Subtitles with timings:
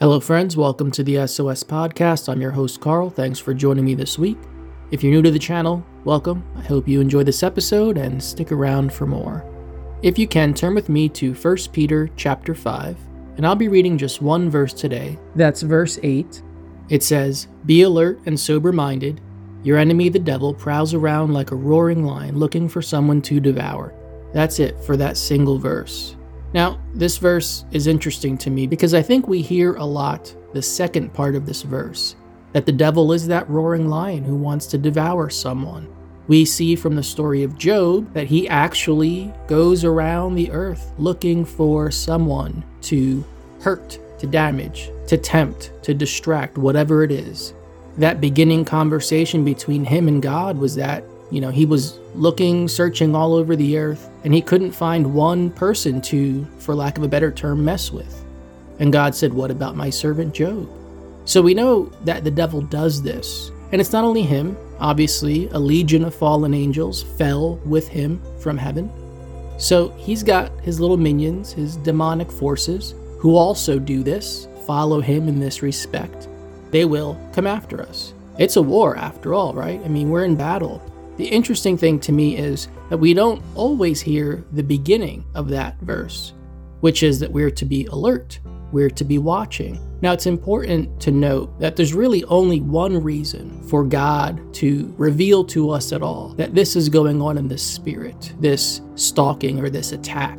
[0.00, 0.56] Hello, friends.
[0.56, 2.28] Welcome to the SOS Podcast.
[2.28, 3.10] I'm your host, Carl.
[3.10, 4.38] Thanks for joining me this week.
[4.90, 6.44] If you're new to the channel, welcome.
[6.56, 9.44] I hope you enjoy this episode and stick around for more.
[10.02, 12.96] If you can, turn with me to 1 Peter chapter 5,
[13.36, 15.18] and I'll be reading just one verse today.
[15.34, 16.42] That's verse 8.
[16.88, 19.20] It says, Be alert and sober minded.
[19.64, 23.92] Your enemy, the devil, prowls around like a roaring lion looking for someone to devour.
[24.32, 26.14] That's it for that single verse.
[26.54, 30.62] Now, this verse is interesting to me because I think we hear a lot the
[30.62, 32.16] second part of this verse
[32.52, 35.86] that the devil is that roaring lion who wants to devour someone.
[36.28, 41.44] We see from the story of Job that he actually goes around the earth looking
[41.44, 43.24] for someone to
[43.60, 47.52] hurt, to damage, to tempt, to distract, whatever it is.
[47.98, 53.14] That beginning conversation between him and God was that you know, he was looking, searching
[53.14, 57.08] all over the earth, and he couldn't find one person to, for lack of a
[57.08, 58.24] better term, mess with.
[58.78, 60.68] And God said, What about my servant Job?
[61.24, 63.50] So we know that the devil does this.
[63.70, 68.56] And it's not only him, obviously, a legion of fallen angels fell with him from
[68.56, 68.90] heaven.
[69.58, 75.28] So he's got his little minions, his demonic forces, who also do this, follow him
[75.28, 76.28] in this respect.
[76.70, 78.14] They will come after us.
[78.38, 79.80] It's a war after all, right?
[79.84, 80.80] I mean, we're in battle.
[81.18, 85.76] The interesting thing to me is that we don't always hear the beginning of that
[85.80, 86.32] verse,
[86.78, 88.38] which is that we're to be alert,
[88.70, 89.80] we're to be watching.
[90.00, 95.42] Now, it's important to note that there's really only one reason for God to reveal
[95.46, 99.68] to us at all that this is going on in the spirit, this stalking or
[99.70, 100.38] this attack,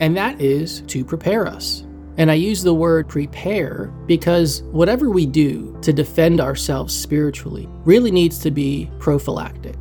[0.00, 1.84] and that is to prepare us.
[2.16, 8.10] And I use the word prepare because whatever we do to defend ourselves spiritually really
[8.10, 9.76] needs to be prophylactic.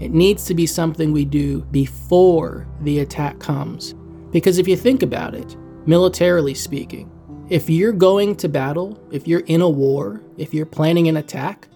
[0.00, 3.94] It needs to be something we do before the attack comes.
[4.30, 7.10] Because if you think about it, militarily speaking,
[7.50, 11.68] if you're going to battle, if you're in a war, if you're planning an attack,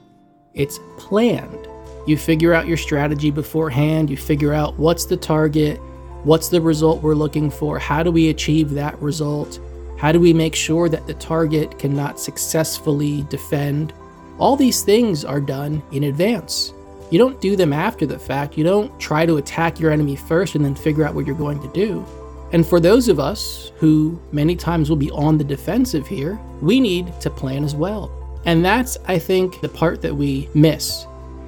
[0.55, 1.69] it's planned.
[2.07, 5.79] You figure out your strategy beforehand, you figure out what's the target,
[6.23, 9.61] what's the result we're looking for, how do we achieve that result,
[9.99, 13.93] how do we make sure that the target cannot successfully defend.
[14.39, 16.73] All these things are done in advance.
[17.11, 18.57] You don't do them after the fact.
[18.57, 21.61] You don't try to attack your enemy first and then figure out what you're going
[21.61, 22.05] to do.
[22.53, 26.81] And for those of us who many times will be on the defensive here, we
[26.81, 28.11] need to plan as well.
[28.47, 31.07] And that's, I think, the part that we miss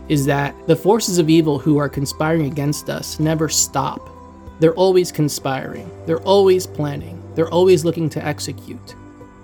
[0.09, 4.09] is that the forces of evil who are conspiring against us never stop.
[4.61, 8.95] They're always conspiring, they're always planning, they're always looking to execute.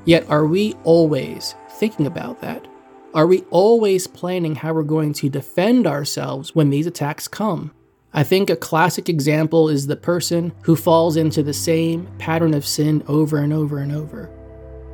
[0.05, 2.67] Yet, are we always thinking about that?
[3.15, 7.71] Are we always planning how we're going to defend ourselves when these attacks come?
[8.15, 12.65] I think a classic example is the person who falls into the same pattern of
[12.65, 14.31] sin over and over and over.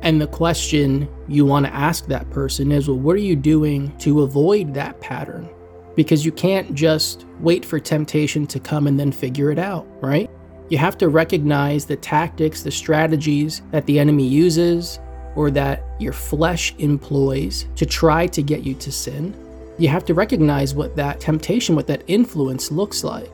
[0.01, 3.97] And the question you want to ask that person is, well, what are you doing
[3.99, 5.49] to avoid that pattern?
[5.95, 10.29] Because you can't just wait for temptation to come and then figure it out, right?
[10.67, 14.99] You have to recognize the tactics, the strategies that the enemy uses,
[15.39, 19.33] or that your flesh employs to try to get you to sin,
[19.77, 23.31] you have to recognize what that temptation, what that influence looks like.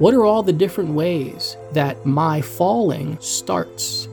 [0.00, 4.06] What are all the different ways that my falling starts?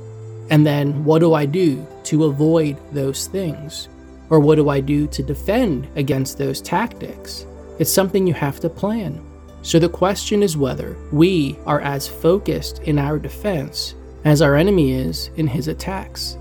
[0.51, 3.89] And then what do I do to avoid those things?
[4.29, 7.45] Or what do I do to defend against those tactics?
[7.77, 9.21] It's something you have to plan.
[9.63, 14.93] So the question is whether we are as focused in our defense as our enemy
[14.93, 16.37] is in his attacks.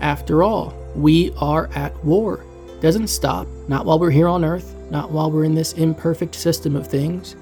[0.00, 2.44] After all, we are at war.
[2.80, 6.76] Doesn't stop, not while we're here on earth, not while we're in this imperfect system
[6.76, 7.36] of things.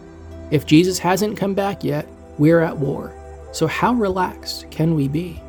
[0.51, 2.07] If Jesus hasn't come back yet,
[2.39, 3.15] we're at war.
[3.53, 5.41] So, how relaxed can we be?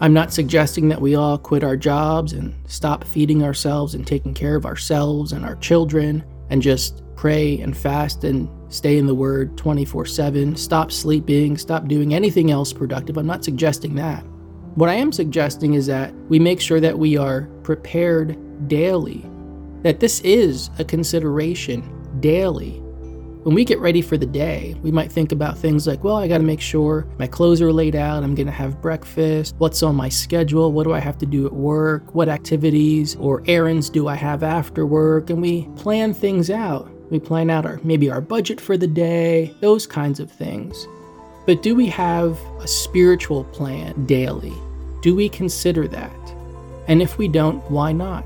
[0.00, 4.32] I'm not suggesting that we all quit our jobs and stop feeding ourselves and taking
[4.32, 9.14] care of ourselves and our children and just pray and fast and stay in the
[9.14, 13.18] Word 24 7, stop sleeping, stop doing anything else productive.
[13.18, 14.24] I'm not suggesting that.
[14.76, 18.38] What I am suggesting is that we make sure that we are prepared
[18.68, 19.28] daily,
[19.82, 21.82] that this is a consideration
[22.20, 22.80] daily.
[23.42, 26.28] When we get ready for the day, we might think about things like, well, I
[26.28, 29.82] got to make sure my clothes are laid out, I'm going to have breakfast, what's
[29.82, 33.90] on my schedule, what do I have to do at work, what activities or errands
[33.90, 36.88] do I have after work, and we plan things out.
[37.10, 40.86] We plan out our maybe our budget for the day, those kinds of things.
[41.50, 44.54] But do we have a spiritual plan daily?
[45.02, 46.34] Do we consider that?
[46.86, 48.24] And if we don't, why not?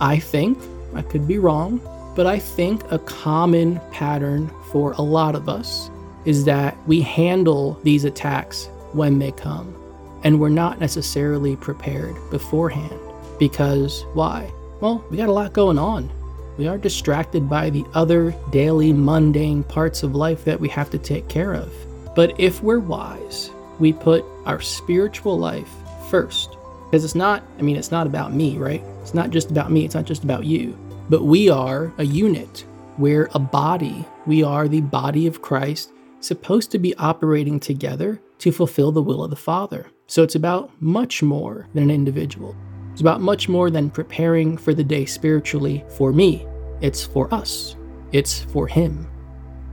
[0.00, 0.56] I think,
[0.94, 1.80] I could be wrong,
[2.14, 5.90] but I think a common pattern for a lot of us
[6.26, 9.74] is that we handle these attacks when they come.
[10.22, 13.00] And we're not necessarily prepared beforehand.
[13.40, 14.48] Because why?
[14.80, 16.08] Well, we got a lot going on.
[16.56, 20.98] We are distracted by the other daily mundane parts of life that we have to
[20.98, 21.72] take care of.
[22.14, 25.70] But if we're wise, we put our spiritual life
[26.08, 26.56] first.
[26.84, 28.82] Because it's not, I mean, it's not about me, right?
[29.02, 30.78] It's not just about me, it's not just about you.
[31.10, 32.64] But we are a unit.
[32.98, 34.06] We're a body.
[34.26, 39.24] We are the body of Christ, supposed to be operating together to fulfill the will
[39.24, 39.86] of the Father.
[40.06, 42.54] So it's about much more than an individual.
[42.92, 46.46] It's about much more than preparing for the day spiritually for me.
[46.80, 47.74] It's for us,
[48.12, 49.08] it's for Him.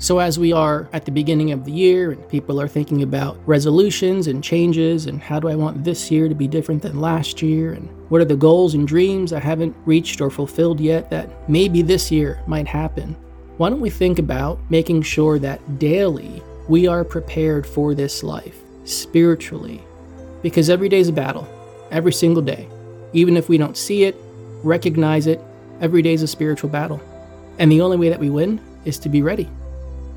[0.01, 3.37] So, as we are at the beginning of the year and people are thinking about
[3.45, 7.43] resolutions and changes and how do I want this year to be different than last
[7.43, 11.47] year and what are the goals and dreams I haven't reached or fulfilled yet that
[11.47, 13.15] maybe this year might happen,
[13.57, 18.57] why don't we think about making sure that daily we are prepared for this life
[18.85, 19.83] spiritually?
[20.41, 21.47] Because every day is a battle,
[21.91, 22.67] every single day.
[23.13, 24.15] Even if we don't see it,
[24.63, 25.39] recognize it,
[25.79, 26.99] every day is a spiritual battle.
[27.59, 29.47] And the only way that we win is to be ready.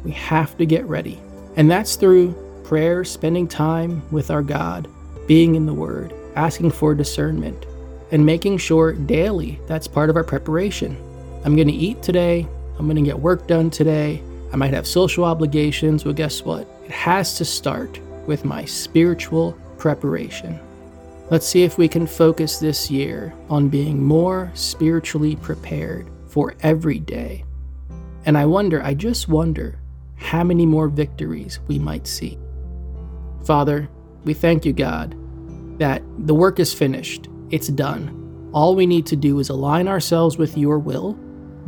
[0.05, 1.21] We have to get ready.
[1.56, 2.35] And that's through
[2.65, 4.89] prayer, spending time with our God,
[5.27, 7.67] being in the Word, asking for discernment,
[8.11, 10.97] and making sure daily that's part of our preparation.
[11.45, 12.47] I'm going to eat today.
[12.79, 14.23] I'm going to get work done today.
[14.53, 16.05] I might have social obligations.
[16.05, 16.69] Well, guess what?
[16.85, 20.59] It has to start with my spiritual preparation.
[21.31, 26.99] Let's see if we can focus this year on being more spiritually prepared for every
[26.99, 27.45] day.
[28.27, 29.79] And I wonder, I just wonder,
[30.25, 32.38] how many more victories we might see.
[33.44, 33.91] Father,
[34.25, 35.15] we thank you, God,
[35.79, 38.50] that the work is finished, it's done.
[38.55, 41.12] All we need to do is align ourselves with your will,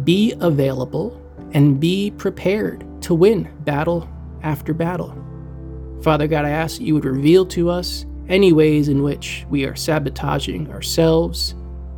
[0.05, 1.23] be available,
[1.53, 4.09] and be prepared to win battle
[4.43, 5.15] after battle.
[6.03, 9.67] Father God, I ask that you would reveal to us any ways in which we
[9.67, 11.55] are sabotaging ourselves.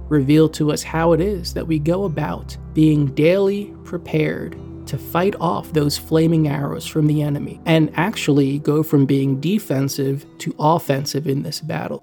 [0.08, 4.58] Reveal to us how it is that we go about being daily prepared
[4.88, 10.26] to fight off those flaming arrows from the enemy and actually go from being defensive
[10.38, 12.02] to offensive in this battle.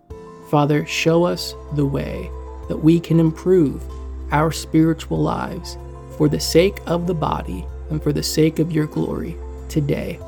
[0.50, 2.30] Father, show us the way
[2.70, 3.84] that we can improve
[4.32, 5.78] our spiritual lives
[6.18, 9.36] for the sake of the body and for the sake of your glory
[9.70, 10.20] today.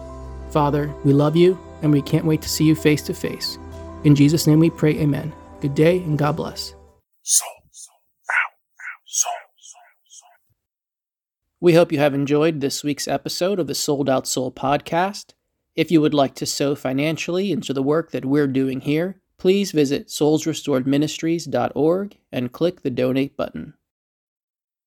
[0.52, 3.58] Father, we love you and we can't wait to see you face to face.
[4.04, 5.34] In Jesus' name we pray, amen.
[5.62, 6.74] Good day and God bless.
[8.30, 8.36] Ow.
[9.28, 9.47] Ow.
[11.60, 15.34] We hope you have enjoyed this week's episode of the Sold Out Soul podcast.
[15.76, 19.72] If you would like to sow financially into the work that we're doing here, please
[19.72, 23.74] visit soulsrestoredministries.org and click the donate button.